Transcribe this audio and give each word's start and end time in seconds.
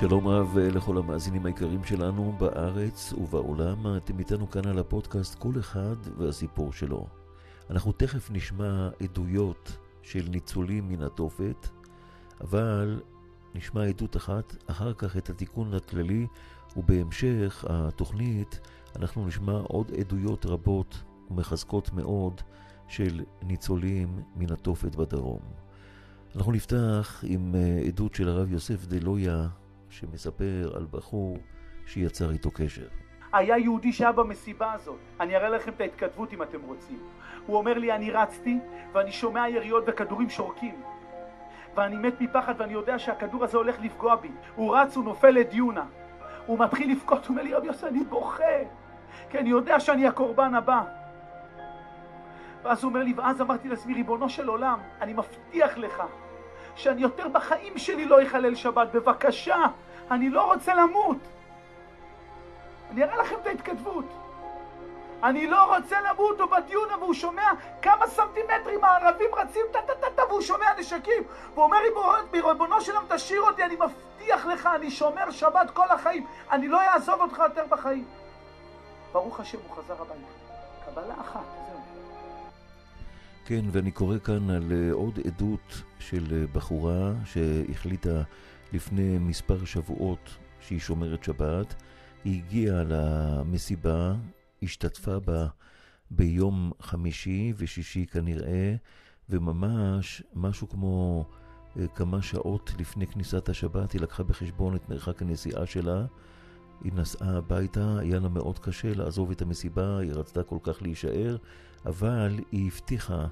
שלום 0.00 0.28
רב 0.28 0.58
לכל 0.58 0.98
המאזינים 0.98 1.46
היקרים 1.46 1.84
שלנו 1.84 2.32
בארץ 2.38 3.12
ובעולם. 3.12 3.96
אתם 3.96 4.18
איתנו 4.18 4.50
כאן 4.50 4.66
על 4.66 4.78
הפודקאסט 4.78 5.34
כל 5.34 5.52
אחד 5.58 5.96
והסיפור 6.18 6.72
שלו. 6.72 7.06
אנחנו 7.70 7.92
תכף 7.92 8.30
נשמע 8.30 8.88
עדויות 9.02 9.76
של 10.02 10.24
ניצולים 10.30 10.88
מן 10.88 11.02
התופת, 11.02 11.68
אבל 12.40 13.00
נשמע 13.54 13.84
עדות 13.84 14.16
אחת, 14.16 14.56
אחר 14.66 14.92
כך 14.92 15.16
את 15.16 15.30
התיקון 15.30 15.74
הכללי, 15.74 16.26
ובהמשך 16.76 17.64
התוכנית 17.68 18.60
אנחנו 18.96 19.26
נשמע 19.26 19.58
עוד 19.60 19.92
עדויות 20.00 20.46
רבות 20.46 21.02
ומחזקות 21.30 21.92
מאוד 21.92 22.40
של 22.88 23.24
ניצולים 23.42 24.22
מן 24.36 24.52
התופת 24.52 24.96
בדרום. 24.96 25.40
אנחנו 26.36 26.52
נפתח 26.52 27.24
עם 27.26 27.54
אה, 27.54 27.80
עדות 27.86 28.14
של 28.14 28.28
הרב 28.28 28.52
יוסף 28.52 28.86
דלויה, 28.86 29.48
שמספר 29.90 30.72
על 30.76 30.86
בחור 30.90 31.38
שיצר 31.86 32.30
איתו 32.30 32.50
קשר. 32.50 32.86
היה 33.32 33.58
יהודי 33.58 33.92
שהיה 33.92 34.12
במסיבה 34.12 34.72
הזאת, 34.72 34.98
אני 35.20 35.36
אראה 35.36 35.48
לכם 35.48 35.72
את 35.72 35.80
ההתכתבות 35.80 36.32
אם 36.32 36.42
אתם 36.42 36.62
רוצים. 36.62 36.98
הוא 37.46 37.56
אומר 37.56 37.78
לי, 37.78 37.92
אני 37.92 38.10
רצתי 38.10 38.58
ואני 38.92 39.12
שומע 39.12 39.48
יריות 39.48 39.84
וכדורים 39.86 40.30
שורקים. 40.30 40.82
ואני 41.74 41.96
מת 41.96 42.20
מפחד 42.20 42.54
ואני 42.58 42.72
יודע 42.72 42.98
שהכדור 42.98 43.44
הזה 43.44 43.56
הולך 43.56 43.76
לפגוע 43.80 44.16
בי. 44.16 44.30
הוא 44.54 44.76
רץ, 44.76 44.96
הוא 44.96 45.04
נופל 45.04 45.30
לדיונה. 45.30 45.84
הוא 46.46 46.58
מתחיל 46.58 46.90
לבכות, 46.90 47.26
הוא 47.26 47.28
אומר 47.28 47.42
לי, 47.42 47.54
רבי 47.54 47.66
יוסף, 47.66 47.84
אני 47.84 48.04
בוכה, 48.04 48.44
כי 49.30 49.38
אני 49.38 49.50
יודע 49.50 49.80
שאני 49.80 50.06
הקורבן 50.06 50.54
הבא. 50.54 50.82
ואז 52.62 52.82
הוא 52.82 52.88
אומר 52.88 53.02
לי, 53.02 53.12
ואז 53.16 53.40
אמרתי 53.40 53.68
לעצמי, 53.68 53.94
ריבונו 53.94 54.28
של 54.28 54.48
עולם, 54.48 54.78
אני 55.00 55.12
מבטיח 55.12 55.78
לך 55.78 56.02
שאני 56.78 57.02
יותר 57.02 57.28
בחיים 57.28 57.78
שלי 57.78 58.04
לא 58.04 58.22
אחלל 58.22 58.54
שבת, 58.54 58.88
בבקשה, 58.92 59.56
אני 60.10 60.30
לא 60.30 60.52
רוצה 60.52 60.74
למות. 60.74 61.16
אני 62.90 63.04
אראה 63.04 63.16
לכם 63.16 63.34
את 63.42 63.46
ההתכתבות. 63.46 64.04
אני 65.22 65.46
לא 65.46 65.76
רוצה 65.76 66.00
למות, 66.00 66.40
הוא 66.40 66.50
בדיון, 66.50 66.88
והוא 67.00 67.14
שומע 67.14 67.50
כמה 67.82 68.06
סנטימטרים 68.06 68.84
הערבים 68.84 69.34
רצים 69.34 69.62
טה-טה-טה, 69.72 70.22
והוא 70.28 70.40
שומע 70.40 70.66
נשקים. 70.78 71.22
והוא 71.54 71.64
אומר 71.64 71.78
ריבונו 72.32 72.80
של 72.80 72.96
עולם, 72.96 73.06
תשאיר 73.08 73.42
אותי, 73.42 73.64
אני 73.64 73.76
מבטיח 73.76 74.46
לך, 74.46 74.68
אני 74.74 74.90
שומר 74.90 75.30
שבת 75.30 75.70
כל 75.70 75.90
החיים. 75.90 76.26
אני 76.50 76.68
לא 76.68 76.80
אעזוב 76.80 77.20
אותך 77.20 77.38
יותר 77.38 77.64
בחיים. 77.68 78.04
ברוך 79.12 79.40
השם, 79.40 79.58
הוא 79.68 79.76
חזר 79.76 79.94
הביתה. 80.02 80.38
קבלה 80.86 81.14
אחת, 81.20 81.40
זהו. 81.68 81.78
כן, 83.48 83.64
ואני 83.72 83.90
קורא 83.90 84.18
כאן 84.18 84.50
על 84.50 84.72
אה, 84.72 84.92
עוד 84.92 85.18
עדות 85.26 85.82
של 85.98 86.24
אה, 86.32 86.46
בחורה 86.52 87.14
שהחליטה 87.24 88.22
לפני 88.72 89.18
מספר 89.18 89.64
שבועות 89.64 90.36
שהיא 90.60 90.78
שומרת 90.78 91.24
שבת. 91.24 91.74
היא 92.24 92.42
הגיעה 92.42 92.82
למסיבה, 92.84 94.14
השתתפה 94.62 95.18
בה 95.18 95.46
ביום 96.10 96.72
חמישי 96.80 97.52
ושישי 97.56 98.06
כנראה, 98.06 98.74
וממש 99.28 100.22
משהו 100.34 100.68
כמו 100.68 101.24
אה, 101.78 101.86
כמה 101.94 102.22
שעות 102.22 102.72
לפני 102.78 103.06
כניסת 103.06 103.48
השבת 103.48 103.92
היא 103.92 104.00
לקחה 104.00 104.22
בחשבון 104.22 104.76
את 104.76 104.88
מרחק 104.88 105.22
הנסיעה 105.22 105.66
שלה. 105.66 106.06
היא 106.84 106.92
נסעה 106.92 107.36
הביתה, 107.36 107.98
היה 107.98 108.18
לה 108.18 108.28
מאוד 108.28 108.58
קשה 108.58 108.94
לעזוב 108.94 109.30
את 109.30 109.42
המסיבה, 109.42 109.98
היא 109.98 110.12
רצתה 110.12 110.42
כל 110.42 110.58
כך 110.62 110.82
להישאר, 110.82 111.36
אבל 111.86 112.38
היא 112.52 112.70
הבטיחה 112.72 113.26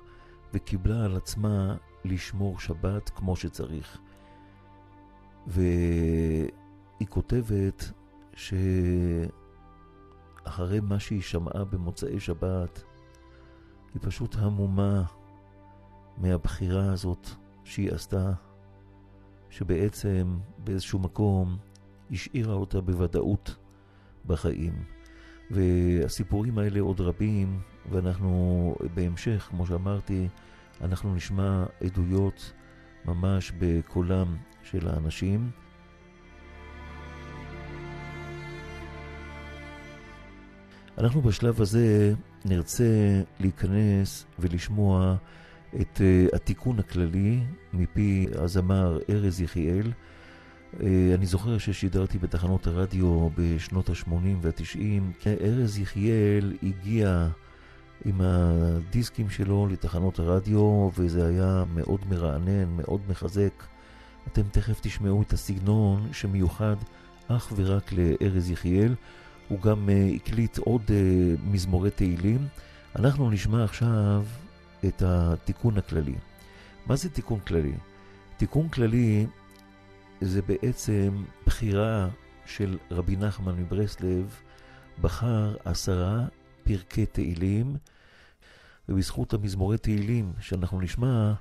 וקיבלה 0.54 1.04
על 1.04 1.16
עצמה 1.16 1.76
לשמור 2.04 2.58
שבת 2.60 3.08
כמו 3.08 3.36
שצריך. 3.36 3.98
והיא 5.46 6.50
כותבת 7.08 7.92
שאחרי 8.34 9.30
מה 10.80 11.00
שהיא 11.00 11.22
שמעה 11.22 11.64
במוצאי 11.64 12.20
שבת, 12.20 12.82
היא 13.94 14.02
פשוט 14.02 14.36
המומה 14.38 15.02
מהבחירה 16.18 16.92
הזאת 16.92 17.28
שהיא 17.64 17.92
עשתה, 17.92 18.32
שבעצם 19.50 20.38
באיזשהו 20.58 20.98
מקום 20.98 21.56
השאירה 22.10 22.54
אותה 22.54 22.80
בוודאות 22.80 23.56
בחיים. 24.26 24.72
והסיפורים 25.50 26.58
האלה 26.58 26.80
עוד 26.80 27.00
רבים, 27.00 27.60
ואנחנו 27.90 28.74
בהמשך, 28.94 29.46
כמו 29.50 29.66
שאמרתי, 29.66 30.28
אנחנו 30.80 31.14
נשמע 31.14 31.64
עדויות 31.84 32.52
ממש 33.04 33.52
בקולם 33.58 34.36
של 34.62 34.88
האנשים. 34.88 35.50
אנחנו 40.98 41.22
בשלב 41.22 41.60
הזה 41.60 42.14
נרצה 42.44 43.22
להיכנס 43.40 44.26
ולשמוע 44.38 45.16
את 45.80 46.00
uh, 46.00 46.36
התיקון 46.36 46.78
הכללי 46.78 47.40
מפי 47.72 48.26
הזמר 48.34 48.98
ארז 49.10 49.40
יחיאל. 49.40 49.92
Uh, 50.74 50.78
אני 51.14 51.26
זוכר 51.26 51.58
ששידרתי 51.58 52.18
בתחנות 52.18 52.66
הרדיו 52.66 53.28
בשנות 53.38 53.88
ה-80 53.88 54.12
וה-90. 54.40 55.26
ארז 55.40 55.78
יחיאל 55.78 56.56
הגיע 56.62 57.28
עם 58.04 58.20
הדיסקים 58.20 59.30
שלו 59.30 59.66
לתחנות 59.66 60.18
הרדיו, 60.18 60.90
וזה 60.96 61.26
היה 61.26 61.64
מאוד 61.74 62.00
מרענן, 62.08 62.76
מאוד 62.76 63.00
מחזק. 63.08 63.62
אתם 64.32 64.42
תכף 64.50 64.80
תשמעו 64.80 65.22
את 65.22 65.32
הסגנון 65.32 66.08
שמיוחד 66.12 66.76
אך 67.28 67.52
ורק 67.56 67.92
לארז 67.92 68.50
יחיאל. 68.50 68.94
הוא 69.48 69.60
גם 69.60 69.88
uh, 69.88 70.16
הקליט 70.16 70.58
עוד 70.58 70.82
uh, 70.86 70.92
מזמורי 71.44 71.90
תהילים. 71.90 72.46
אנחנו 72.96 73.30
נשמע 73.30 73.64
עכשיו 73.64 74.24
את 74.84 75.02
התיקון 75.06 75.78
הכללי. 75.78 76.14
מה 76.86 76.96
זה 76.96 77.08
תיקון 77.08 77.40
כללי? 77.40 77.72
תיקון 78.36 78.68
כללי 78.68 79.26
זה 80.20 80.42
בעצם 80.42 81.24
בחירה 81.46 82.08
של 82.46 82.78
רבי 82.90 83.16
נחמן 83.16 83.56
מברסלב, 83.60 84.36
בחר 85.00 85.56
עשרה 85.64 86.24
פרקי 86.62 87.06
תהילים, 87.06 87.76
ובזכות 88.88 89.34
המזמורי 89.34 89.78
תהילים 89.78 90.32
שאנחנו 90.40 90.80
נשמע, 90.80 91.32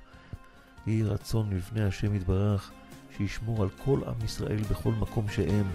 יהי 0.86 1.02
רצון 1.02 1.50
לפני 1.56 1.84
השם 1.84 2.14
יתברך, 2.14 2.72
שישמור 3.16 3.62
על 3.62 3.68
כל 3.84 4.00
עם 4.06 4.24
ישראל 4.24 4.62
בכל 4.70 4.92
מקום 4.92 5.28
שהם. 5.28 5.66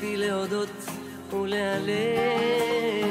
פי 0.00 0.16
להודות 0.16 0.68
ולהלל 1.32 3.08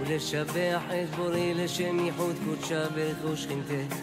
ולשבח 0.00 0.82
את 0.88 1.14
בורי 1.16 1.54
לשם 1.54 1.98
ייחוד 1.98 2.36
קודשה 2.44 2.88
ברכו 2.88 3.36
שכינתה 3.36 3.96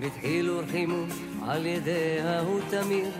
בתחיל 0.00 0.50
ורחימו 0.50 1.04
על 1.48 1.66
ידי 1.66 2.20
ההוא 2.20 2.60
תמיר 2.70 3.10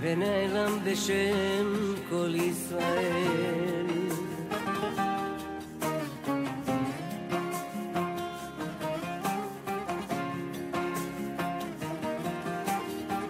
ונעלם 0.00 0.78
בשם 0.84 1.94
כל 2.10 2.34
ישראל. 2.34 3.86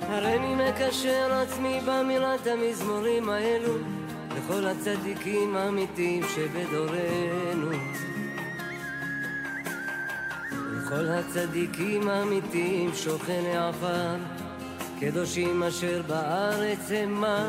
הריני 0.00 0.54
מקשר 0.54 1.32
עצמי 1.32 1.80
באמירת 1.86 2.46
המזמורים 2.46 3.28
האלו 3.30 3.95
לכל 4.36 4.66
הצדיקים 4.66 5.56
האמיתיים 5.56 6.22
שבדורנו. 6.34 7.70
לכל 10.52 11.08
הצדיקים 11.08 12.08
האמיתיים 12.08 12.90
שוכני 12.94 13.56
עפר, 13.56 14.16
קדושים 15.00 15.62
אשר 15.62 16.02
בארץ 16.06 16.90
המה, 16.90 17.48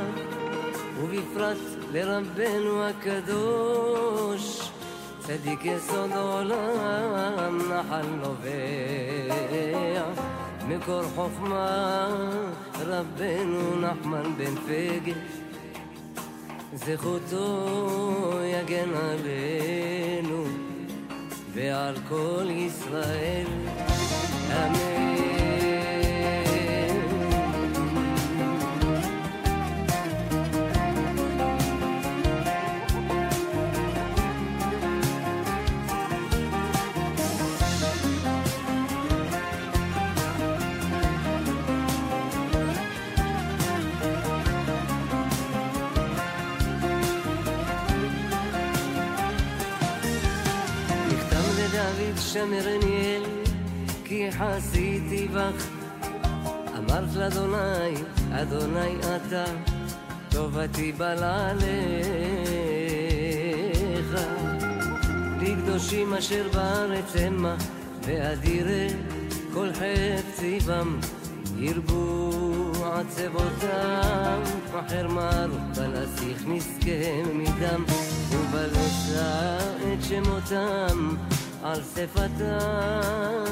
ובפרט 1.01 1.57
לרבנו 1.91 2.83
הקדוש, 2.83 4.71
צדיק 5.19 5.65
יסוד 5.65 6.11
עולם 6.11 7.57
נחל 7.57 8.05
נובע. 8.05 9.47
מקור 10.67 11.03
חוכמה 11.15 12.07
רבנו 12.79 13.81
נחמן 13.81 14.37
בן 14.37 14.55
פגל 14.55 15.15
זכותו 16.73 18.39
יגן 18.43 18.89
עלינו 18.95 20.43
ועל 21.53 21.95
כל 22.09 22.45
ישראל. 22.49 23.47
אמן 24.51 25.16
שמרני 52.33 53.15
אל 53.15 53.23
כי 54.03 54.29
חסיתי 54.31 55.27
בך 55.27 55.67
אמרת 56.77 57.15
לאדוני, 57.15 57.93
אדוני 58.31 58.95
אתה 58.99 59.45
טובתי 60.29 60.91
בלה 60.91 61.49
עליך 61.49 61.67
לקדושים 65.41 66.13
אשר 66.13 66.47
בארץ 66.53 67.15
המה 67.15 67.55
ואדירי 68.01 68.87
כל 69.53 69.69
חפצי 69.73 70.59
בם 70.59 70.99
ירבו 71.57 72.71
עצבותם 72.83 74.41
אחר 74.79 75.07
מר 75.07 75.47
בלסיך 75.75 76.43
נזכה 76.47 77.23
מדם 77.33 77.83
ובלסה 78.31 79.57
את 79.93 80.03
שמותם 80.03 81.15
על 81.63 81.81
שפתיי. 81.95 83.47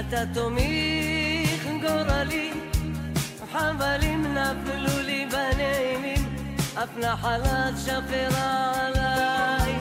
אתה 0.00 0.22
תומיך 0.34 0.66
גורלי, 0.74 1.15
חבלים 3.66 4.34
נפלו 4.34 5.02
לי 5.02 5.26
בנעימים, 5.26 6.36
אף 6.74 6.88
נחלת 6.96 7.74
שפרה 7.84 8.72
עליי. 8.86 9.74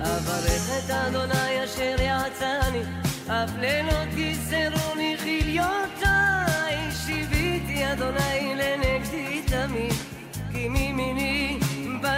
אברך 0.00 0.70
את 0.78 0.90
אדוני 0.90 1.64
אשר 1.64 2.02
יעצני, 2.02 2.82
אף 3.28 3.50
לילות 3.60 4.08
גיסרוני 4.14 5.16
חיליותיי. 5.18 6.76
שיביתי 7.06 7.92
אדוני 7.92 8.54
לנגדי 8.54 9.42
תמיד, 9.46 9.92
כי 10.52 10.68
מימיני 10.68 11.58
בא. 12.02 12.16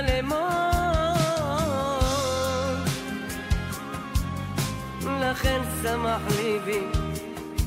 לכן 5.30 5.60
שמח 5.82 6.22
ליבי 6.36 6.80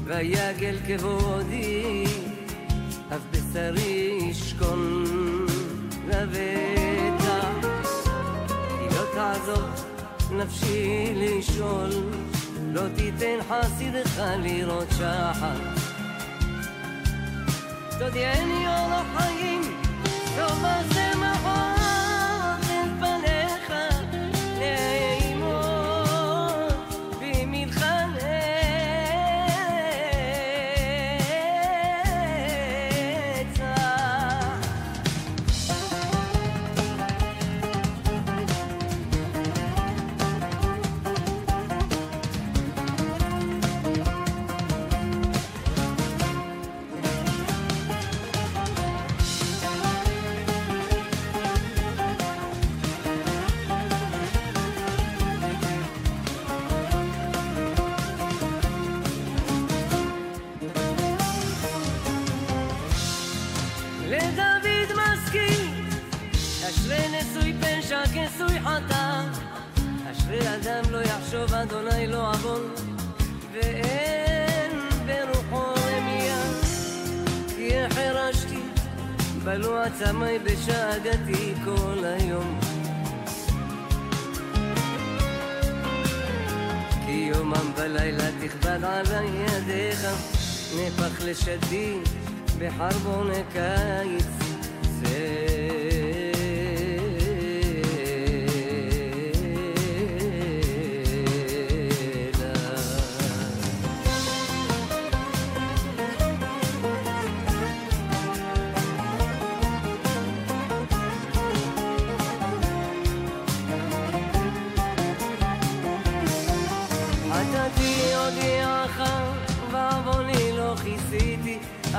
ויגל 0.06 0.78
כבודי, 0.88 2.04
אז 3.12 3.22
בשרי 3.32 4.20
ישכון 4.30 5.06
לבטח. 6.08 7.48
כי 8.80 8.96
לא 8.96 9.04
תעזוב 9.14 9.70
נפשי 10.32 11.14
לשאול, 11.16 11.90
לא 12.74 12.82
תיתן 12.96 13.40
חסידך 13.50 14.22
לראות 14.38 14.88
שחר. 14.92 15.60
תודיעני 18.00 18.68
אורח 18.68 19.06
חיים, 19.18 19.62
טוב 20.36 20.64
זה 20.94 21.11
יחשוב 71.32 71.54
אדוני 71.54 72.08
לא 72.08 72.32
עוון, 72.32 72.74
ואין 73.54 74.80
ברוחו 75.06 75.74
רמייה. 75.74 76.44
כי 77.56 77.78
החרשתי 77.78 78.60
בלו 79.44 79.78
עצמי 79.78 80.40
בשאגתי 80.44 81.54
כל 81.66 82.04
היום. 82.04 82.60
כי 87.06 87.32
יומם 87.36 87.72
בלילה 87.78 88.30
תכבד 88.42 88.84
עלי 88.84 89.28
ידיך, 89.28 90.08
נפח 90.76 91.22
לשדי 91.26 91.98
בחרבון 92.60 93.32
קיץ. 93.54 94.41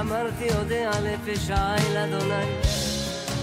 אמרתי 0.02 0.54
אודה 0.54 0.90
על 0.96 1.04
לפשעי 1.08 1.94
לאדוני 1.94 2.44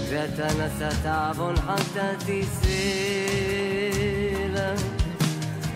ואתה 0.09 0.47
נשאת 0.47 1.05
עוון 1.05 1.55
חטאתי 1.55 2.43
סלע 2.61 3.89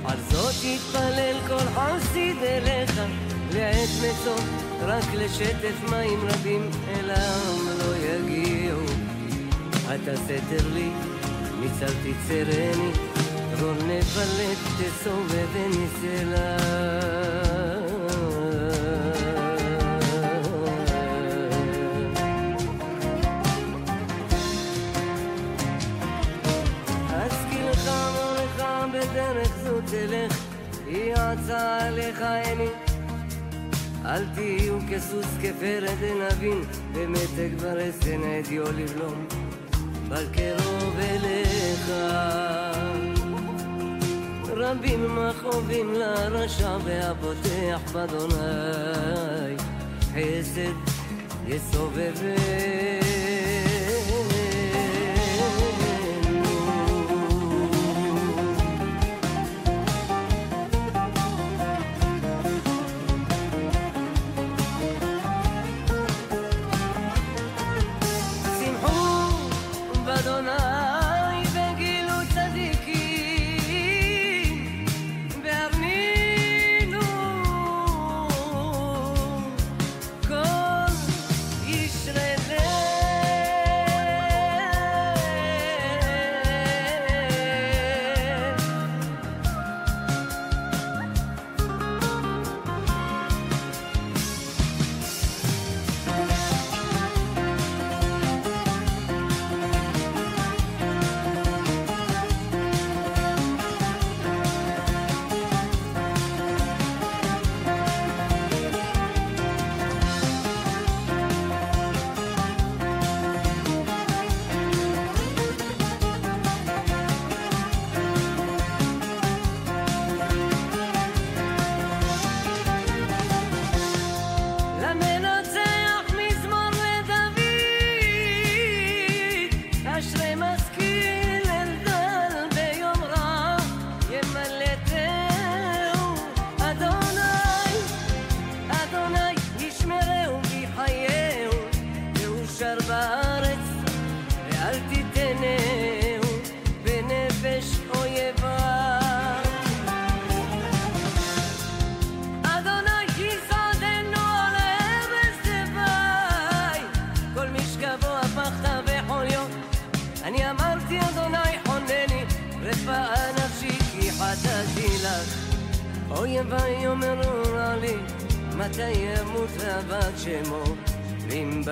על 0.05 0.17
זאת 0.29 0.63
יתפלל 0.63 1.37
כל 1.47 1.65
חסיד 1.75 2.37
אליך 2.43 3.01
לעת 3.53 3.89
מתו 4.01 4.35
רק 4.81 5.13
לשטף 5.13 5.89
מים 5.89 6.19
רבים 6.23 6.69
אליהם 6.87 7.67
לא 7.79 7.95
יגיעו 7.95 8.85
אתה 9.95 10.15
סתר 10.17 10.67
לי 10.73 10.89
ניצלתי 11.59 12.13
צרני, 12.27 12.91
רול 13.61 13.75
נבלט 13.75 14.57
תסובב 14.79 15.47
וניסלה. 15.53 17.02
עליך 31.50 32.21
עיני. 32.21 32.69
אל 34.05 34.25
תהיו 34.35 34.77
כסוס 34.91 35.25
כפרד 35.41 36.03
נבין, 36.21 36.62
במתק 36.93 37.50
ברסן 37.62 38.21
עדיו 38.23 38.63
לבלום. 38.63 39.25
אבל 40.07 40.25
קרוב 40.33 41.00
אליך. 41.00 41.91
רבים 44.55 45.15
מכאובים 45.15 45.93
לרשע 45.93 46.77
והפותח 46.83 47.91
באדוני, 47.93 49.55
חסד 50.13 50.73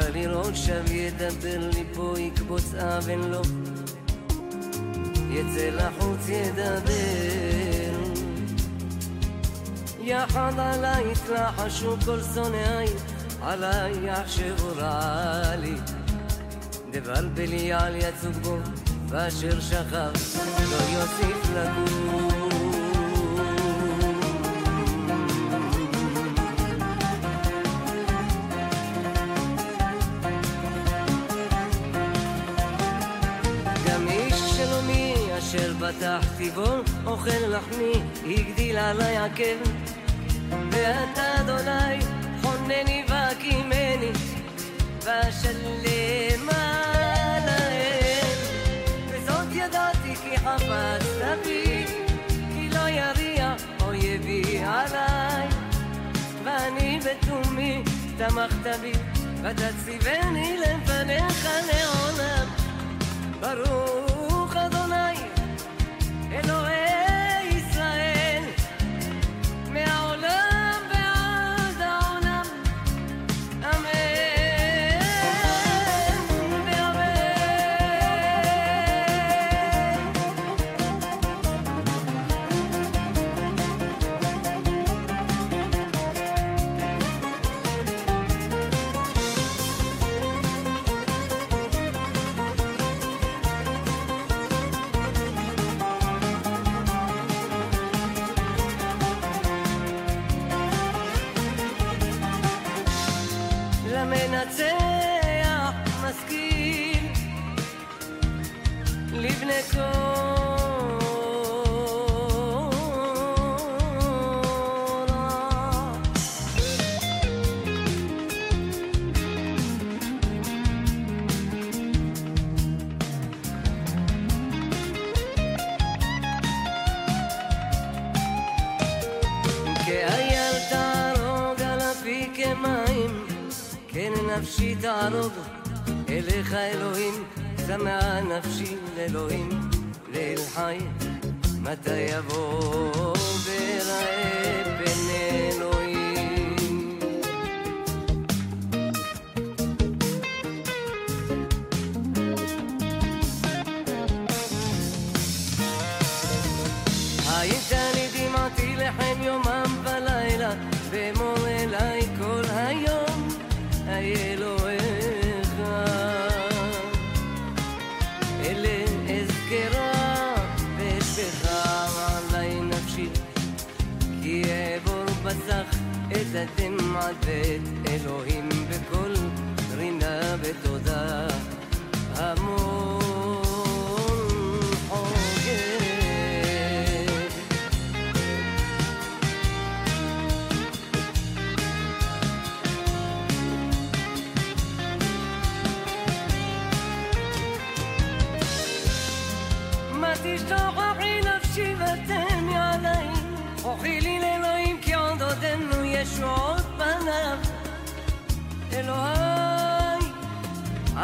יסובבם. 0.02 0.42
יתרחשו 11.12 11.96
כל 12.06 12.20
שונאי, 12.34 12.88
עליי 13.42 13.94
יחשבו 14.08 14.68
רע 14.76 15.56
לי. 15.56 15.76
דבלבלי 16.92 17.74
על 17.74 17.96
יצוג 17.96 18.34
בו, 18.44 18.58
ואשר 19.10 19.60
שכב 19.60 20.12
לא 20.72 20.78
יוסיף 20.94 21.50
לגור. 21.56 22.31
בטחתי 35.92 36.50
בו, 36.50 36.66
אוכל 37.06 37.48
לחמי, 37.48 37.94
הגדיל 38.26 38.78
עלי 38.78 39.18
עקב. 39.18 39.70
ואתה 40.72 41.42
אדוני 41.42 42.00
חונני 42.42 43.06
והקימני 43.08 44.12
ואשלם 45.04 46.50
עליהם. 46.50 48.38
וזאת 49.08 49.48
ידעתי 49.52 50.16
כי 50.16 50.38
חפצת 50.38 51.38
בי 51.46 51.86
כי 52.54 52.70
לא 52.70 52.90
יריע 52.90 53.56
אויבי 53.82 54.64
עליי. 54.66 55.48
ואני 56.44 57.00
בתומי 57.00 57.84
תמכת 58.18 58.80
בי 58.82 58.94
ותציבני 59.44 60.58
לפניך 60.58 61.48
לעולם. 61.68 62.48
אדוני 63.42 64.01
no 66.44 66.68
es. 66.68 66.91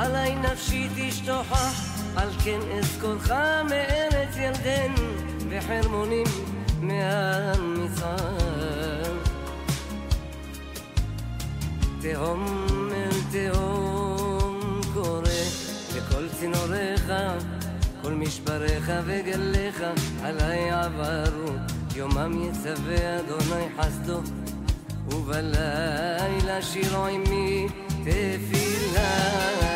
עלי 0.08 0.36
נפשי 0.36 0.88
תשתוחח, 0.96 2.00
על 2.16 2.30
כן 2.44 2.60
אזכורך 2.80 3.32
מארץ 3.70 4.38
ילדן 4.38 4.94
וחרמונים 5.50 6.28
מהמצער. 6.82 8.18
תהום 12.02 12.68
אל 12.92 13.18
תהום 13.32 14.82
קורא, 14.94 15.30
וכל 15.94 16.30
צינוריך, 16.40 17.12
כל 18.02 18.14
משבריך 18.14 18.92
וגליך, 19.06 19.84
עלי 20.24 20.70
עברו, 20.72 21.54
יומם 21.96 22.50
יצווה 22.50 23.20
אדוני 23.20 23.68
חסדו, 23.78 24.22
ובלילה 25.08 26.62
שירו 26.62 27.06
עמי 27.06 27.68
תפילה. 28.04 29.67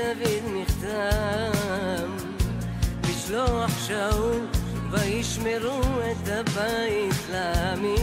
לדוד 0.00 0.52
מכתם, 0.54 2.16
לשלוח 3.08 3.86
שאול, 3.86 4.46
וישמרו 4.90 5.80
את 6.10 6.28
הבית 6.28 7.14
לעמים. 7.32 7.99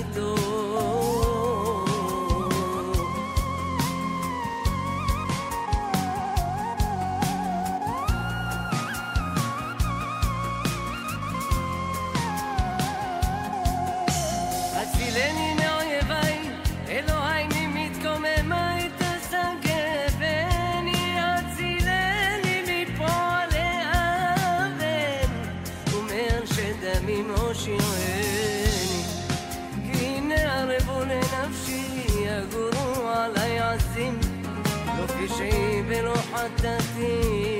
عتتي 36.37 37.56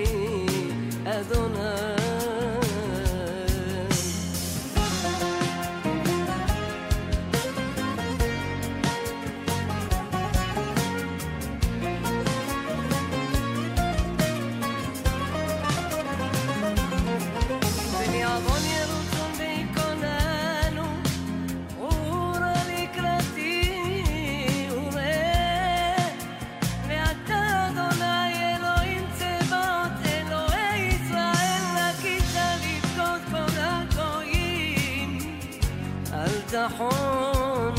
נכון 36.68 37.76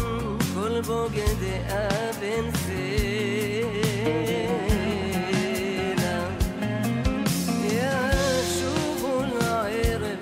כל 0.54 0.80
בוגד 0.80 1.42
אבן 1.66 2.50
סלע 2.56 2.78
ישובו 7.64 9.22
לערב 9.40 10.18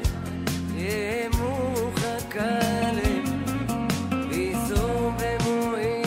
ימוך 0.74 1.98
הכלב 2.04 3.24
ויסעו 4.30 5.12
במועיל 5.18 6.06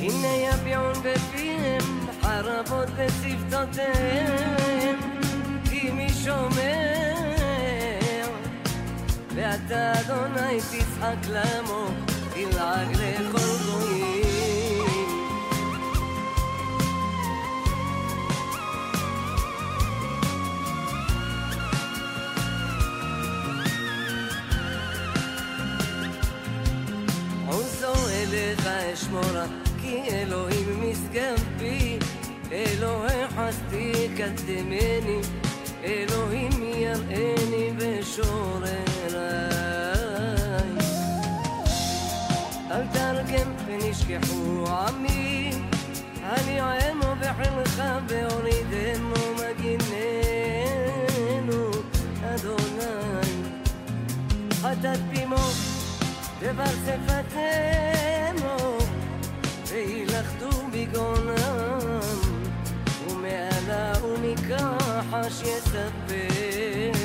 הנה 0.00 0.32
יביעון 0.36 0.96
בפיהם 1.02 1.86
חרבות 2.22 2.88
בשפתותיהם 2.98 4.45
ואתה 9.68 10.00
אדוני 10.00 10.58
תצחק 10.60 11.28
למו 11.28 11.86
תלעג 12.34 12.88
לכל 12.92 13.38
גויים 13.66 14.86
עוזו 27.46 27.92
אליך 28.10 28.66
אשמורה, 28.66 29.46
כי 29.82 30.02
אלוהים 30.10 30.90
משגב 30.90 31.44
בי, 31.58 31.98
אלוהי 32.52 33.28
חסדי 33.28 34.08
קדמני, 34.16 35.20
אלוהים 35.84 36.52
יראני 36.62 37.70
בשורריי. 37.78 38.85
אל 42.76 42.86
תרגם 42.92 43.52
ונשכחו 43.66 44.64
עמי, 44.68 45.50
הניעמו 46.22 47.14
בחילך 47.20 47.82
והורידמו 48.08 49.24
מגיננו, 49.34 50.10
אדוני. 52.24 52.86
חטאת 54.52 55.00
פימו 55.10 55.44
דבר 56.40 56.64
שפתמו 56.86 58.58
וילכדו 59.68 60.50
בגאונם 60.72 62.00
ומעלה 63.10 63.92
ומכחש 64.04 65.42
יספרו 65.42 66.95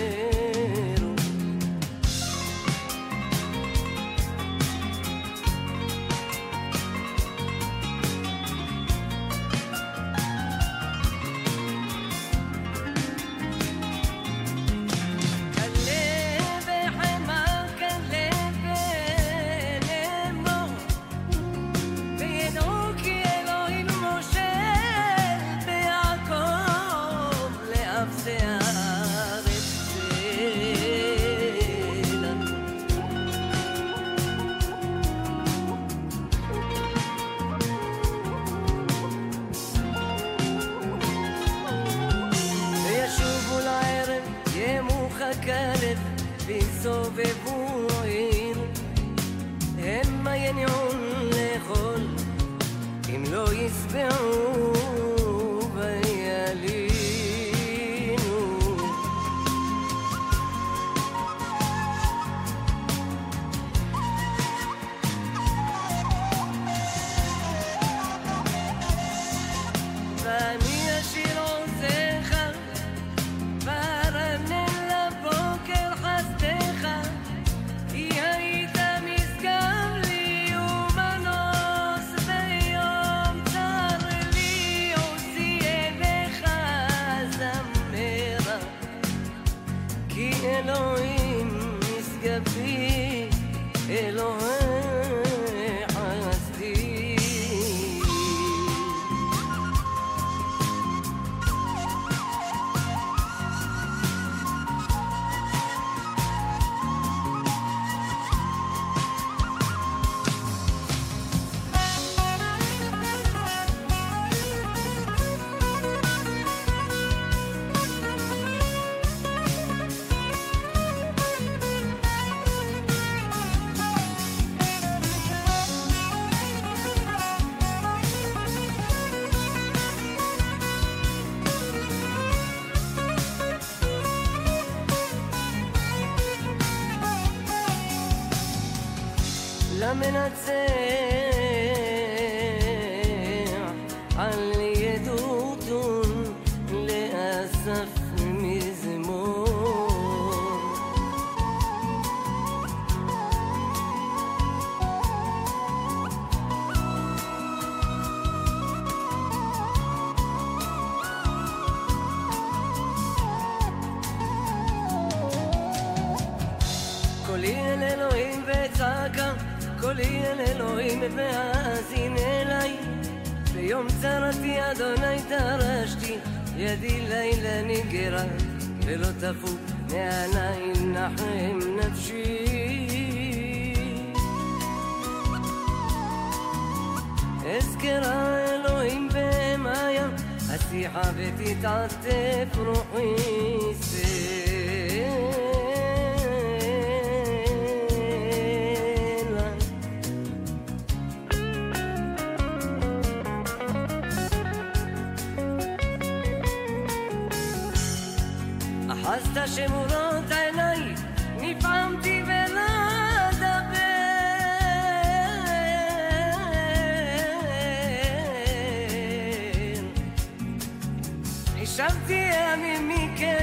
minutes 140.02 140.50
in. 140.50 140.81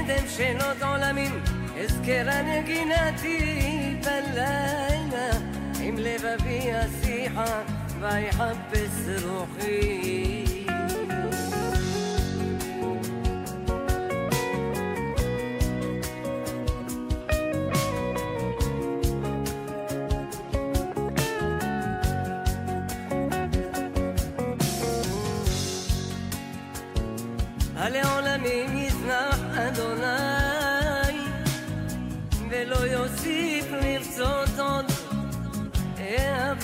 מקדם 0.09 0.29
שנות 0.29 0.83
עולמים, 0.83 1.41
אזכרה 1.85 2.43
נגינתי 2.43 3.97
בלילה, 4.05 5.31
עם 5.81 5.97
לבבי 5.99 6.73
השיחה, 6.73 7.63
ויחפש 8.01 9.25
רוחי. 9.25 10.58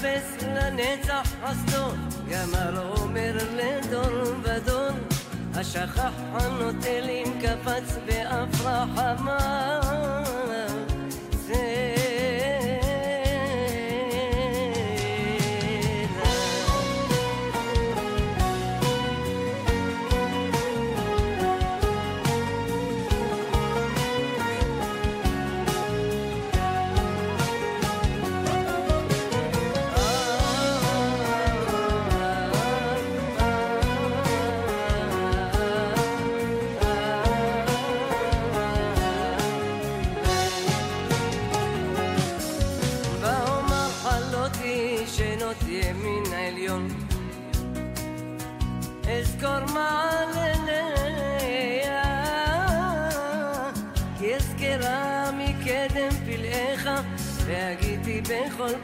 אאפס 0.04 0.42
לנצח 0.42 1.28
חסדו, 1.44 1.86
גמל 2.30 2.78
אומר 2.78 3.36
לדור 3.52 4.34
ודור. 4.42 4.90
השכח 5.54 6.12
הנוטלים 6.32 7.40
קפץ 7.42 7.98
באף 8.06 8.60
רחמה. 8.60 9.80
ואומר 11.46 11.93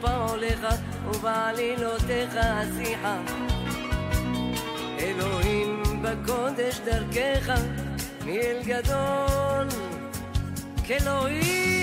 פעוליך 0.01 0.65
ובעלילותיך 1.07 2.35
אשיחה 2.35 3.17
אלוהים 4.99 5.83
בקודש 6.01 6.79
דרכך 6.85 7.49
מאל 8.25 8.57
גדול 8.65 9.67
כאלוהים 10.87 11.80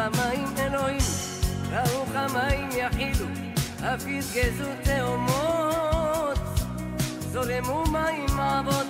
כמים 0.00 0.48
אלוהים, 0.58 1.02
ראו 1.70 2.06
כמים 2.06 2.68
יחילו, 2.72 3.26
אף 3.80 4.06
יסגזו 4.06 4.70
תאומות, 4.82 6.38
זורמו 7.32 7.84
מים 7.92 8.40
אבות, 8.40 8.86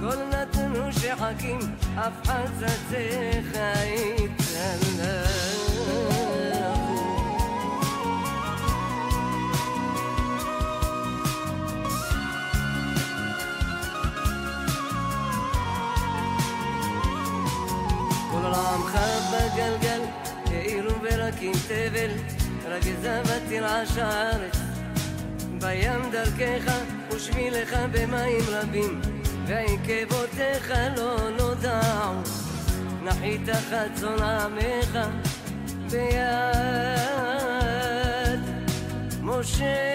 כל 0.00 0.16
נתנו 0.30 0.92
שחקים, 0.92 1.58
אף 1.98 2.28
חצציך 2.28 3.58
יתהלכו. 4.16 5.24
כל 18.30 18.44
עולמך 18.44 18.98
בגלגל, 19.32 19.93
ברקים 21.24 21.52
תבל, 21.68 22.10
רק 22.68 22.82
זבת 23.02 23.42
הארץ. 23.98 24.58
בים 25.60 26.10
דרכך 26.12 26.72
ושבילך 27.10 27.76
במים 27.92 28.44
רבים, 28.48 29.00
ועקבותיך 29.46 30.72
לא 30.96 31.16
נודעו. 31.38 32.14
נחית 33.02 33.48
חצון 33.70 34.22
עמך 34.22 34.98
ביד 35.90 36.10
משה 39.22 39.93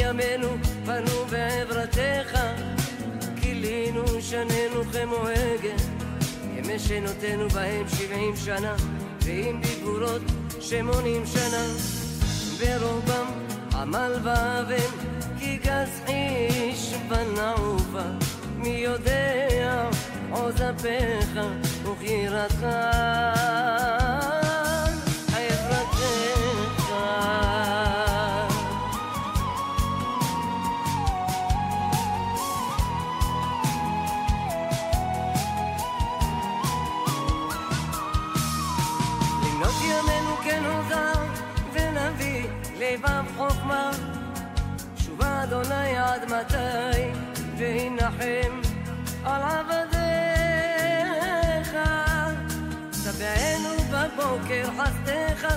ימינו 0.00 0.48
פנו 0.84 1.24
בעברתך, 1.30 2.38
כילינו 3.40 4.04
שנינו 4.20 4.84
כמוהגת, 4.92 5.82
ימי 6.56 6.78
שנותינו 6.78 7.48
בהם 7.48 7.88
שבעים 7.88 8.36
שנה, 8.36 8.76
ועם 9.20 9.60
דיבורות 9.60 10.22
שמונים 10.60 11.26
שנה, 11.26 11.66
ברובם 12.60 13.26
עמל 13.74 14.12
ואבן 14.22 14.90
כי 15.38 15.56
גז 15.56 16.00
חיש 16.06 16.94
בנעובה, 17.08 18.10
מי 18.56 18.68
יודע 18.68 19.88
עוז 20.30 20.62
אפיך 20.62 21.40
וכירתך 21.84 22.66
אדוני 45.48 45.96
עד 45.98 46.24
מתי? 46.24 47.12
וינחם 47.56 48.60
על 49.24 49.42
עבדיך. 49.42 49.76
שבענו 52.92 53.68
בבוקר 53.90 54.64
חסדך 54.78 55.54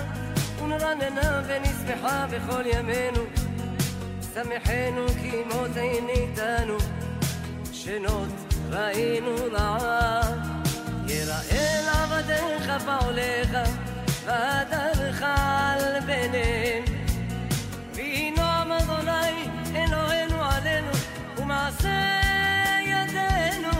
ונרננה 0.62 1.42
ונשמחה 1.46 2.26
בכל 2.30 2.62
ימינו. 2.66 3.22
שמחנו 4.34 5.08
כי 5.20 5.42
מות 5.46 5.76
אין 5.76 6.08
איתנו 6.08 6.76
שנות 7.72 8.28
ראינו 8.70 9.34
רעה 9.52 10.20
יראה 11.06 11.80
לעבדיך 11.86 12.72
פעוליך 12.84 13.50
והדרך 14.24 15.22
על 15.22 16.00
ביניהם. 16.00 16.84
וינועם 17.94 18.72
אדוני 18.72 19.59
ומעשה 21.49 22.19
ידינו 22.81 23.78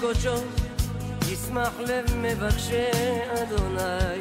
קודשו, 0.00 0.34
ישמח 1.28 1.72
לב 1.80 2.04
מבקשי 2.16 2.90
אדוני, 3.42 4.18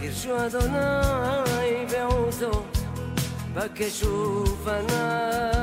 גירשו 0.00 0.46
אדוני 0.46 1.86
בעוזו, 1.90 2.62
בקשו 3.54 4.44
פניו 4.64 5.57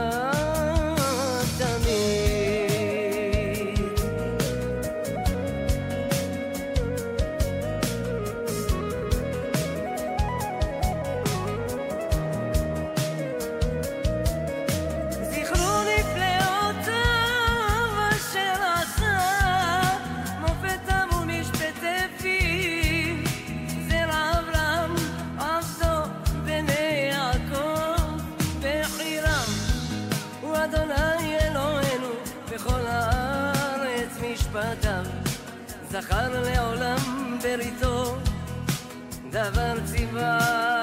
זכר 36.01 36.41
לעולם 36.43 37.37
בריתו, 37.43 38.15
דבר 39.29 39.73
ציווה 39.85 40.81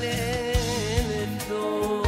לאלף 0.00 1.48
דור. 1.48 2.02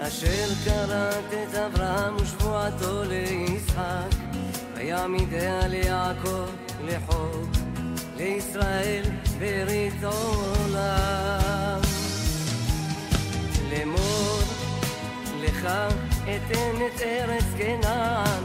אשר 0.00 0.54
כרת 0.64 1.24
את 1.32 1.54
אברהם 1.54 2.16
ושבועתו 2.16 3.02
ליצחק, 3.04 4.14
ויעמידיה 4.74 5.68
ליעקב 5.68 6.48
לחוק, 6.84 7.50
לישראל 8.16 9.21
ברית 9.42 10.04
עולם. 10.04 11.80
לאמור 13.70 14.38
לך 15.40 15.68
אתן 16.22 16.76
את 16.86 17.00
ארץ 17.02 17.44
כנען, 17.58 18.44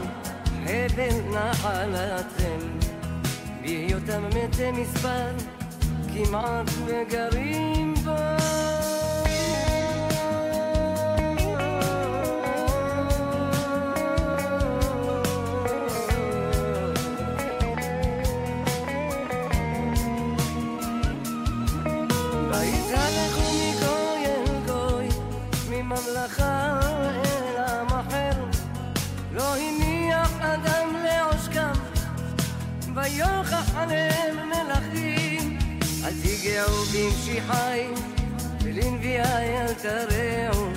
חבל 0.64 1.20
נחלתכם, 1.30 2.58
בהיותם 3.62 4.22
מתי 4.26 4.70
מספר, 4.70 5.30
כמעט 6.14 6.70
וגרים 6.86 7.87
תיגעו 36.92 37.10
במשיחי, 37.10 37.86
ולנביאי 38.62 39.58
אל 39.58 39.74
תרעו. 39.74 40.68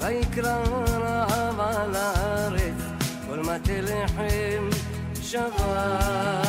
ויקרא 0.00 0.56
רעב 0.66 1.60
על 1.60 1.96
הארץ, 1.96 2.82
כל 3.26 3.38
מטה 3.40 3.80
לחם 3.80 4.68
שבר. 5.22 6.42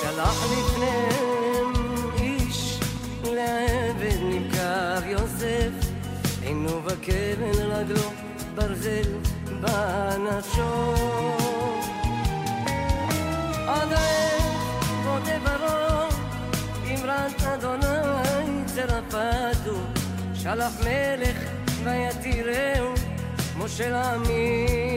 שלח 0.00 0.44
לפניהם 0.52 1.72
איש 2.18 2.80
לעבד 3.24 4.18
נמכר 4.22 5.06
יוסף, 5.06 5.90
עינו 6.42 6.80
בכבן 6.80 7.60
רגלו 7.60 8.10
ברזל 8.54 9.12
בנפשו. 9.60 10.94
עד 13.66 13.92
העת 13.92 13.94
מודה 13.94 13.98
ברום, 13.98 14.33
אמרת 17.24 17.42
אדוני 17.42 18.64
צרפתו, 18.66 19.76
שלח 20.34 20.72
מלך 20.80 21.36
ויתירהו, 21.84 22.94
משה 23.58 23.90
לעמים 23.90 24.93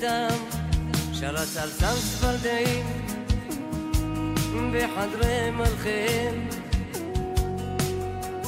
דגתם, 0.00 0.36
שרץ 1.12 1.56
על 1.56 1.70
סם 1.70 1.94
צפרדעים 1.96 2.86
בחדרי 4.72 5.50
מלכיהם, 5.50 6.48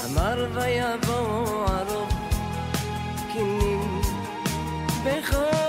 אמר 0.05 0.47
ויבוא 0.55 1.67
ערוב, 1.67 2.09
קינים 3.33 4.01
בכל 5.05 5.68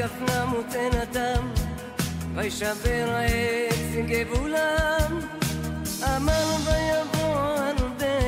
ויח 0.00 0.10
גפנם 0.12 0.52
ותנתם, 0.58 1.46
וישבר 2.34 3.06
העץ 3.08 4.08
גבולם, 4.08 5.18
אמר 6.16 6.46
ויבוא 6.64 7.34
הרבה, 7.36 8.20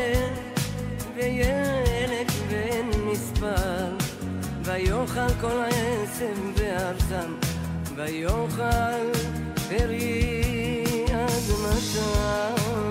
וילד 1.16 2.30
בן 2.48 3.00
מספר, 3.10 3.96
ויאכל 4.62 5.28
כל 5.40 5.60
העשב 5.60 6.36
בארצם, 6.56 7.34
ויאכל 7.96 9.12
פרי 9.68 11.04
אדמתם. 11.06 12.81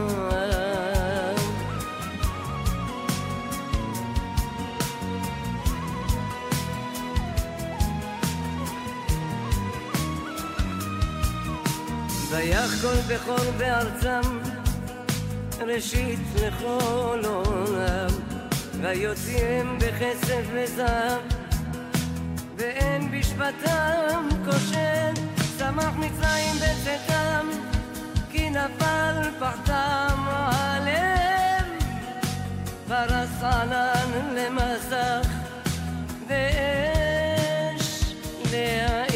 ויח 12.32 12.82
כל 12.82 13.14
בכור 13.14 13.52
בארצם, 13.58 14.40
ראשית 15.68 16.20
לכל 16.36 17.22
עולם, 17.26 18.10
ויוציאם 18.82 19.78
בכסף 19.78 20.44
וזהב, 20.54 21.20
ואין 22.58 23.12
בשבתם 23.12 24.28
כושל, 24.46 25.14
צמח 25.58 25.94
מצרים 25.98 26.56
בצאתם, 26.56 27.48
כי 28.32 28.50
נפל 28.50 29.30
פחתם 29.40 30.26
עליהם, 30.28 31.66
פרס 32.88 33.44
ענן 33.44 34.36
למסך, 34.36 35.28
ואש 36.28 38.16
להעיר 38.52 39.11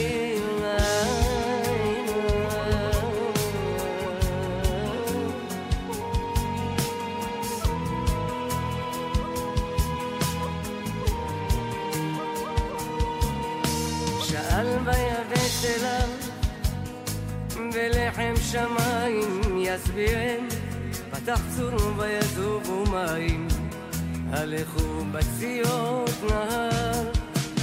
פתח 21.25 21.41
צור 21.57 21.97
ויזובו 21.97 22.83
מים 22.91 23.47
הלכו 24.31 25.05
בציות 25.11 26.09
נהר 26.29 27.11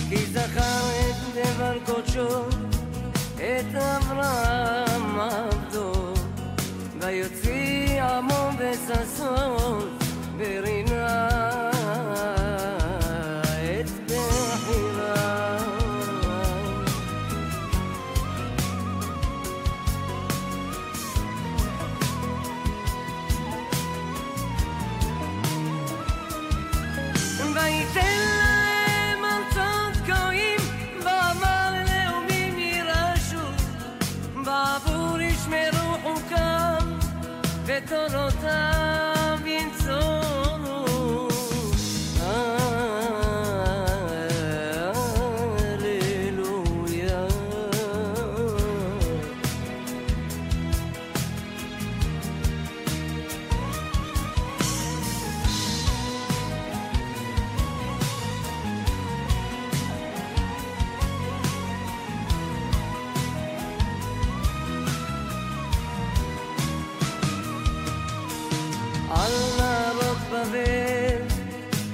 כי 0.08 0.26
זכר 0.26 0.90
את 1.00 1.34
דבר 1.34 1.78
קודשו 1.86 2.48
את 3.36 3.74
אברהם 3.74 5.20
עבדו. 5.20 6.14
ויוציא 7.00 8.02
עמו 8.02 8.50
בששון 8.58 9.91
נהרות 70.42 70.48
בבל, 70.48 71.26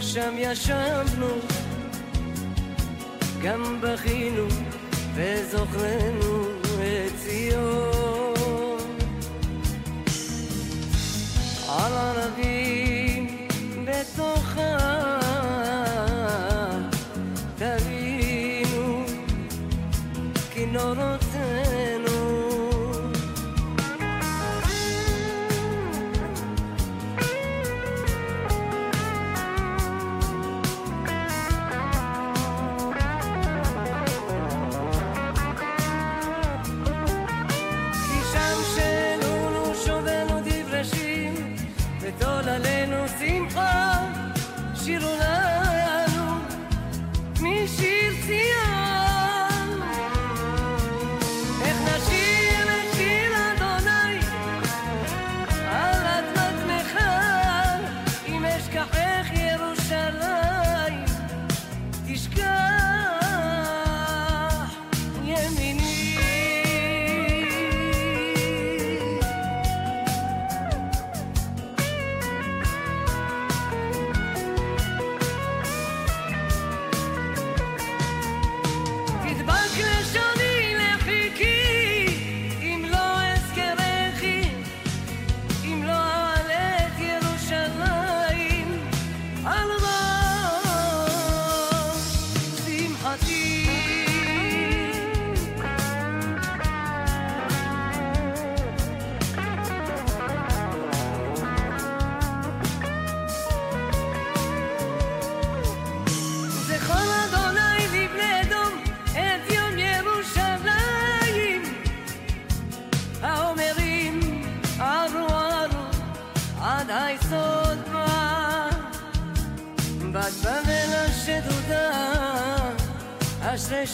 שם 0.01 0.34
ישבנו, 0.38 1.26
גם 3.42 3.80
בכינו 3.80 4.46
וזוכרנו 5.14 6.44
את 6.76 7.12
ציון. 7.16 8.78
על 11.68 11.92
ערבים 11.92 13.49
בתוכה 13.84 15.18
תבינו 15.18 15.28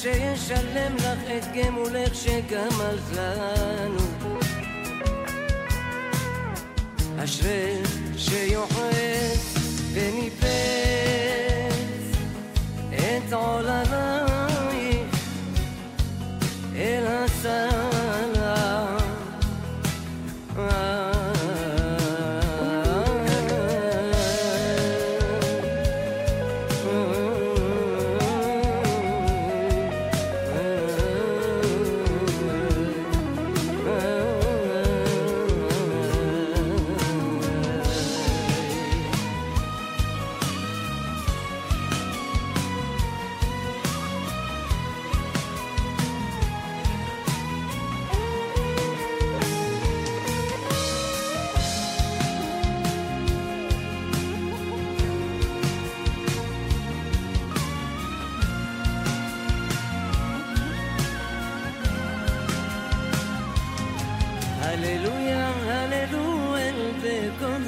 שישלם 0.04 0.96
לך 0.96 1.30
את 1.36 1.56
גמולך 1.56 2.14
שגמלת 2.14 3.16
לנו 3.16 4.03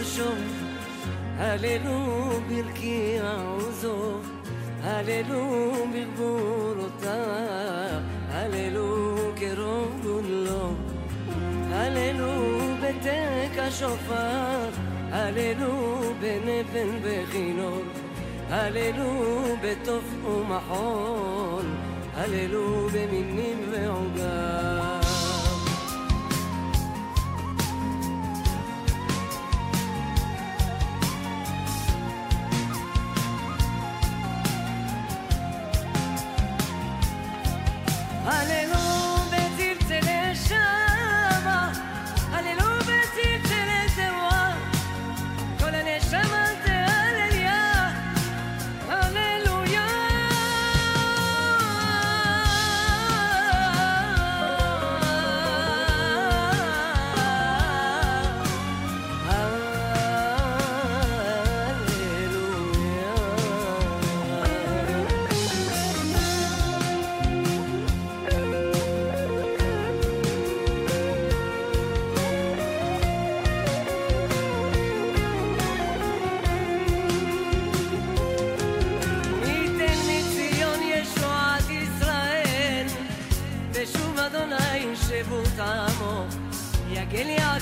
בקודשו, 0.07 0.31
הללו 1.39 2.31
ברכי 2.49 3.17
עוזו, 3.21 4.19
הללו 4.83 5.75
בגבורותיו, 5.95 7.11
הללו 8.31 9.17
כרוב 9.37 10.01
גודלו, 10.03 10.75
הללו 11.71 12.59
בתק 12.83 13.59
השופר, 13.59 14.69
הללו 15.11 16.01
בנפן 16.21 16.89
וכינור, 17.03 17.83
הללו 18.51 19.45
בתוף 19.63 20.05
ומחול, 20.25 21.65
הללו 22.15 22.89
במינים 22.93 23.69
ועוגב. 23.71 24.76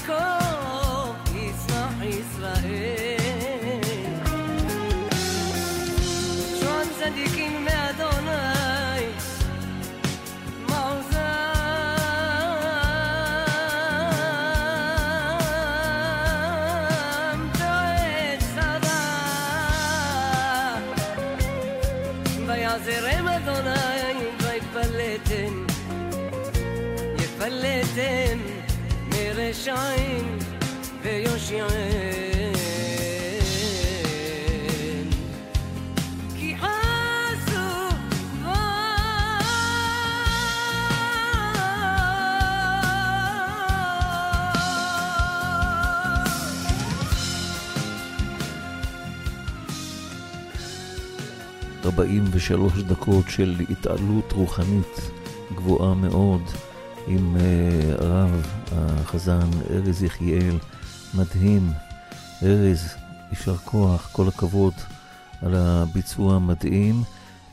cold. 0.07 0.34
43 51.99 52.83
דקות 52.83 53.25
של 53.29 53.55
התעלות 53.71 54.33
רוחנית 54.33 55.11
גבוהה 55.55 55.95
מאוד 55.95 56.43
עם 57.07 57.37
אה, 57.37 57.95
הרב 57.99 58.47
החזן 58.73 59.51
ארז 59.71 60.03
יחיאל, 60.03 60.59
מדהים. 61.15 61.73
ארז, 62.43 62.89
יישר 63.31 63.57
כוח, 63.57 64.09
כל 64.13 64.29
הכבוד 64.29 64.73
על 65.43 65.55
הביצוע 65.55 66.35
המדהים, 66.35 67.03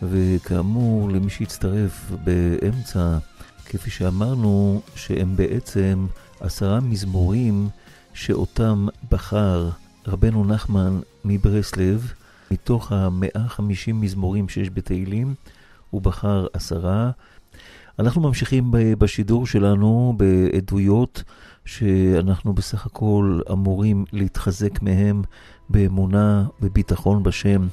וכאמור, 0.03 1.09
למי 1.09 1.29
שהצטרף 1.29 2.11
באמצע, 2.23 3.17
כפי 3.65 3.89
שאמרנו, 3.89 4.81
שהם 4.95 5.35
בעצם 5.35 6.07
עשרה 6.39 6.79
מזמורים 6.79 7.69
שאותם 8.13 8.87
בחר 9.11 9.69
רבנו 10.07 10.45
נחמן 10.45 10.99
מברסלב, 11.25 12.13
מתוך 12.51 12.91
ה-150 12.91 13.93
מזמורים 13.93 14.49
שיש 14.49 14.69
בתהילים, 14.73 15.33
הוא 15.89 16.01
בחר 16.01 16.47
עשרה. 16.53 17.11
אנחנו 17.99 18.21
ממשיכים 18.21 18.71
בשידור 18.71 19.47
שלנו 19.47 20.13
בעדויות 20.17 21.23
שאנחנו 21.65 22.53
בסך 22.53 22.85
הכל 22.85 23.39
אמורים 23.51 24.05
להתחזק 24.13 24.81
מהם 24.81 25.21
באמונה, 25.69 26.45
בביטחון 26.61 27.23
בשם. 27.23 27.67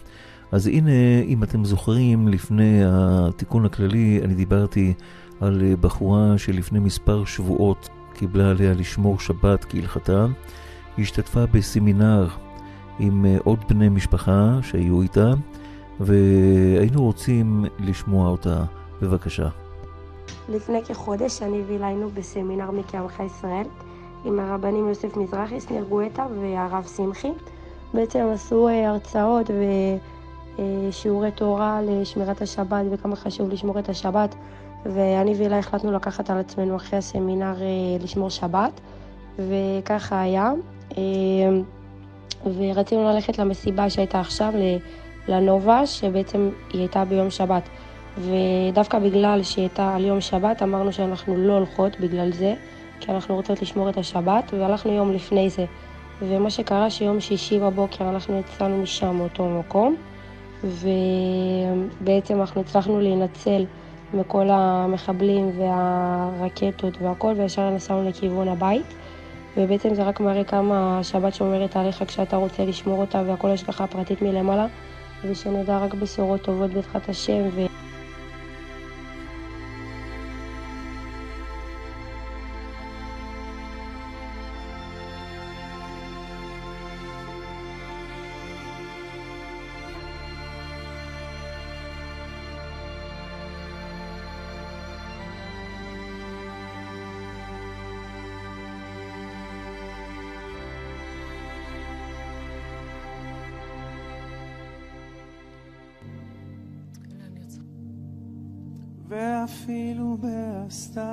אז 0.53 0.67
הנה, 0.67 1.23
אם 1.27 1.43
אתם 1.43 1.65
זוכרים, 1.65 2.29
לפני 2.29 2.81
התיקון 2.87 3.67
הכללי, 3.67 4.21
אני 4.25 4.35
דיברתי 4.35 4.95
על 5.41 5.63
בחורה 5.81 6.39
שלפני 6.39 6.79
מספר 6.79 7.25
שבועות 7.25 7.89
קיבלה 8.15 8.51
עליה 8.51 8.75
לשמור 8.75 9.21
שבת 9.21 9.65
כהלכתה. 9.65 10.27
היא 10.97 11.03
השתתפה 11.03 11.47
בסמינר 11.47 12.29
עם 12.99 13.27
אה, 13.27 13.37
עוד 13.45 13.59
בני 13.69 13.89
משפחה 13.89 14.59
שהיו 14.63 15.03
איתה, 15.03 15.33
והיינו 16.01 17.03
רוצים 17.03 17.65
לשמוע 17.79 18.29
אותה. 18.29 18.65
בבקשה. 19.03 19.49
לפני 20.49 20.85
כחודש 20.85 21.43
אני 21.43 21.63
והילה 21.67 21.87
היינו 21.87 22.09
בסמינר 22.09 22.71
מקעמך 22.71 23.21
ישראל 23.27 23.67
עם 24.25 24.41
הרבנים 24.41 24.89
יוסף 24.89 25.17
מזרחי, 25.17 25.61
שניר 25.61 25.85
גואטה 25.85 26.27
והרב 26.41 26.87
שמחי. 26.97 27.31
בעצם 27.95 28.27
עשו 28.35 28.69
אה, 28.69 28.89
הרצאות 28.89 29.51
ושיעורי 30.59 31.31
תורה 31.31 31.81
לשמירת 31.83 32.43
השבת 32.43 32.85
וכמה 32.91 33.17
חשוב 33.17 33.49
לשמור 33.49 33.79
את 33.79 33.89
השבת 33.89 34.35
ואני 34.87 35.35
והילה 35.35 35.59
החלטנו 35.59 35.93
לקחת 35.93 36.31
על 36.31 36.39
עצמנו 36.39 36.77
אחרי 36.77 36.99
הסמינר 36.99 37.63
אה, 37.63 38.05
לשמור 38.05 38.31
שבת 38.31 38.81
וככה 39.39 40.21
היה. 40.21 40.53
ורצינו 42.45 43.05
ללכת 43.05 43.39
למסיבה 43.39 43.91
שהייתה 43.91 44.21
עכשיו, 44.21 44.53
לנובה, 45.29 45.87
שבעצם 45.87 46.51
היא 46.73 46.81
הייתה 46.81 47.05
ביום 47.05 47.31
שבת. 47.31 47.69
ודווקא 48.19 48.99
בגלל 48.99 49.43
שהייתה 49.43 49.95
על 49.95 50.05
יום 50.05 50.21
שבת, 50.21 50.63
אמרנו 50.63 50.93
שאנחנו 50.93 51.37
לא 51.37 51.53
הולכות 51.53 52.01
בגלל 52.01 52.33
זה, 52.33 52.55
כי 53.01 53.13
אנחנו 53.13 53.35
רוצות 53.35 53.63
לשמור 53.63 53.89
את 53.89 53.97
השבת, 53.97 54.55
והלכנו 54.59 54.93
יום 54.93 55.13
לפני 55.13 55.51
זה. 55.51 55.65
ומה 56.23 56.51
שקרה 56.51 56.91
שיום 56.91 57.21
שישי 57.21 57.59
בבוקר 57.59 58.09
אנחנו 58.09 58.39
יצאנו 58.39 58.83
משם 58.83 59.17
מאותו 59.17 59.49
מקום, 59.49 59.97
ובעצם 60.65 62.41
אנחנו 62.41 62.61
הצלחנו 62.61 63.01
להינצל 63.01 63.65
מכל 64.15 64.49
המחבלים 64.51 65.51
והרקטות 65.59 67.03
והכל, 67.03 67.35
וישר 67.37 67.71
נסענו 67.71 68.09
לכיוון 68.09 68.49
הבית. 68.49 68.95
ובעצם 69.59 69.95
זה 69.95 70.03
רק 70.03 70.21
מראה 70.21 70.45
כמה 70.45 70.99
השבת 70.99 71.35
שומרת 71.35 71.77
עליך 71.77 72.05
כשאתה 72.07 72.37
רוצה 72.37 72.65
לשמור 72.65 73.01
אותה 73.01 73.23
והכל 73.27 73.51
השגחה 73.51 73.87
פרטית 73.87 74.23
מלמעלה, 74.23 74.67
ושנדע 75.25 75.79
רק 75.79 75.95
בשורות 75.95 76.43
טובות 76.43 76.71
בעזרת 76.71 77.09
השם. 77.09 77.43
ו... 77.55 77.67
ואפילו 109.09 110.17
בהסתרה, 110.21 111.05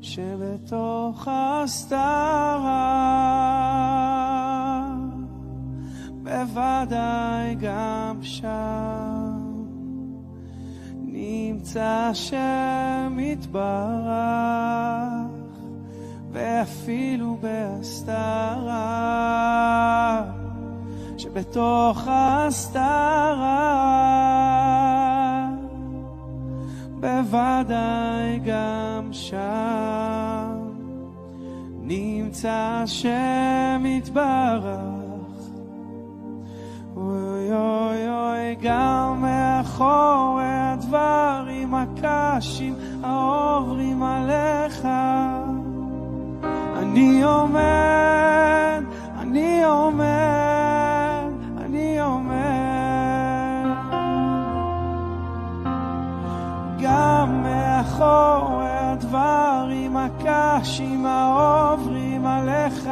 שבתוך 0.00 1.28
ההסתרה, 1.28 2.74
בוודאי 6.22 7.54
גם 7.54 8.18
שם 8.22 9.44
נמצא 11.02 12.10
שם 12.12 13.16
יתברך, 13.20 14.14
ואפילו 16.32 17.36
בהסתרה, 17.40 18.74
שבתוך 21.18 22.08
ההסתרה 22.08 23.94
בוודאי 27.04 28.38
גם 28.44 29.08
שם 29.12 30.54
נמצא 31.80 32.82
שם 32.86 33.82
יתברך. 33.86 34.64
אוי 36.96 37.52
אוי 37.52 38.08
אוי, 38.08 38.54
גם 38.62 39.22
מאחורי 39.22 40.44
הדברים 40.44 41.74
הקשים 41.74 42.74
העוברים 43.02 44.02
עליך. 44.02 44.88
אני 46.78 47.22
עומד, 47.22 48.23
הדברים 58.94 59.96
הקשים 59.96 61.06
העוברים 61.06 62.26
עליך. 62.26 62.88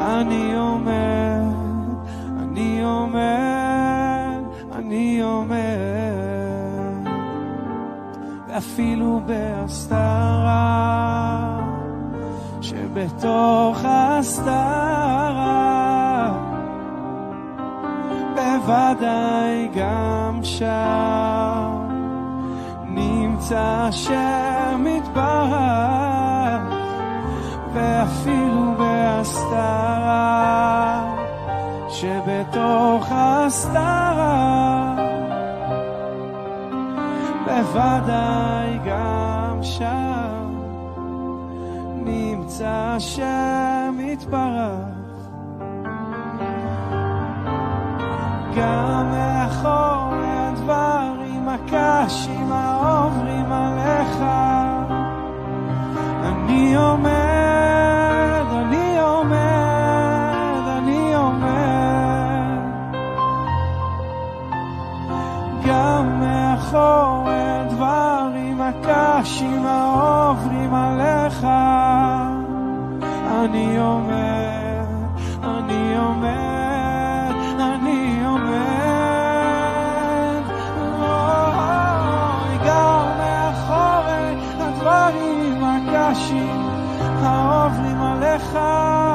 אני 0.00 0.54
עומד, 0.54 1.54
אני 2.38 2.82
עומד, 2.82 4.40
אני 4.74 5.20
עומד, 5.20 5.56
ואפילו 8.48 9.20
בהסתרה, 9.26 10.60
שבתוך 12.60 13.84
ההסתרה, 13.84 15.30
בוודאי 18.34 19.68
גם 19.74 20.40
שם. 20.42 21.69
נמצא 23.50 23.88
השם 23.88 24.84
יתברך, 24.86 26.62
ואפילו 27.72 28.74
בהסתרה, 28.78 30.14
שבתוך 31.88 33.12
ההסתרה, 33.12 34.94
בוודאי 37.44 38.78
גם 38.86 39.58
שם 39.62 40.54
נמצא 42.04 42.94
השם 42.96 43.96
יתברך. 44.00 45.00
גם 48.56 49.10
מאחורי 49.10 50.38
הדברים 50.38 51.48
הקשים 51.48 52.52
העוברים 52.52 53.29
עליך. 53.52 54.22
אני 56.24 56.76
עומד, 56.76 58.46
אני 58.52 58.98
עומד, 59.00 60.62
אני 60.78 61.14
עומד. 61.14 61.50
גם 65.66 66.20
מאחורי 66.20 67.42
הדברים 67.42 68.60
הקשים 68.60 69.66
העוברים 69.66 70.74
עליך. 70.74 71.44
אני 73.44 73.78
עומד, 73.78 74.39
העוברים 87.22 88.02
עליך. 88.02 88.56
אני 88.56 89.09